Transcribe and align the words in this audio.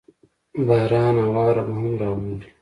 باران 0.67 1.15
او 1.23 1.27
واوره 1.35 1.63
به 1.67 1.73
هم 1.77 1.85
راووري. 2.01 2.47